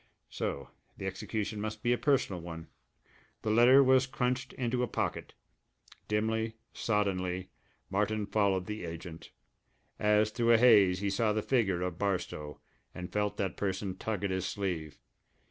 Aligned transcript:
So 0.31 0.69
the 0.97 1.05
execution 1.05 1.61
must 1.61 1.83
be 1.83 1.93
a 1.93 1.97
personal 1.99 2.41
one! 2.41 2.69
The 3.43 3.51
letter 3.51 3.83
was 3.83 4.07
crunched 4.07 4.51
into 4.53 4.81
a 4.81 4.87
pocket. 4.87 5.35
Dimly, 6.07 6.55
soddenly, 6.73 7.49
Martin 7.91 8.25
followed 8.25 8.65
the 8.65 8.83
agent. 8.83 9.29
As 9.99 10.31
through 10.31 10.53
a 10.53 10.57
haze 10.57 11.01
he 11.01 11.11
saw 11.11 11.33
the 11.33 11.43
figure 11.43 11.83
of 11.83 11.99
Barstow, 11.99 12.59
and 12.95 13.13
felt 13.13 13.37
that 13.37 13.55
person 13.57 13.95
tug 13.95 14.23
at 14.23 14.31
his 14.31 14.47
sleeve. 14.47 14.97